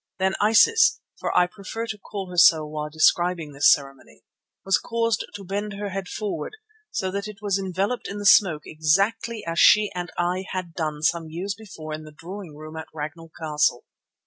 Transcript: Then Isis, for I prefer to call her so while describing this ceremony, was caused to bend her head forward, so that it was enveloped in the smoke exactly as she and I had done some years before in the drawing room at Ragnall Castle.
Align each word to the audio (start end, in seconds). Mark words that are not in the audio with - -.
Then 0.17 0.33
Isis, 0.41 0.99
for 1.19 1.37
I 1.37 1.45
prefer 1.45 1.85
to 1.85 1.97
call 1.99 2.31
her 2.31 2.35
so 2.37 2.65
while 2.65 2.89
describing 2.89 3.51
this 3.51 3.71
ceremony, 3.71 4.23
was 4.65 4.79
caused 4.79 5.23
to 5.35 5.43
bend 5.43 5.73
her 5.73 5.89
head 5.89 6.07
forward, 6.07 6.53
so 6.89 7.11
that 7.11 7.27
it 7.27 7.37
was 7.39 7.59
enveloped 7.59 8.07
in 8.07 8.17
the 8.17 8.25
smoke 8.25 8.63
exactly 8.65 9.45
as 9.45 9.59
she 9.59 9.91
and 9.93 10.09
I 10.17 10.45
had 10.53 10.73
done 10.73 11.03
some 11.03 11.29
years 11.29 11.53
before 11.53 11.93
in 11.93 12.03
the 12.03 12.11
drawing 12.11 12.55
room 12.55 12.75
at 12.77 12.87
Ragnall 12.95 13.29
Castle. 13.39 13.85